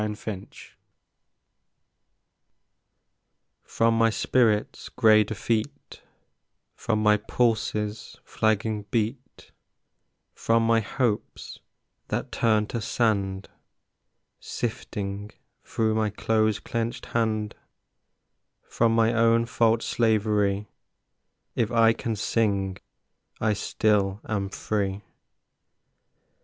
Refuge 0.03 0.79
From 3.61 3.95
my 3.95 4.09
spirit's 4.09 4.89
gray 4.89 5.23
defeat, 5.23 6.01
From 6.73 7.03
my 7.03 7.17
pulse's 7.17 8.17
flagging 8.23 8.87
beat, 8.89 9.51
From 10.33 10.65
my 10.65 10.79
hopes 10.79 11.59
that 12.07 12.31
turned 12.31 12.71
to 12.71 12.81
sand 12.81 13.47
Sifting 14.39 15.29
through 15.63 15.93
my 15.93 16.09
close 16.09 16.57
clenched 16.57 17.05
hand, 17.05 17.53
From 18.63 18.95
my 18.95 19.13
own 19.13 19.45
fault's 19.45 19.85
slavery, 19.85 20.67
If 21.53 21.71
I 21.71 21.93
can 21.93 22.15
sing, 22.15 22.77
I 23.39 23.53
still 23.53 24.19
am 24.27 24.49
free. 24.49 25.03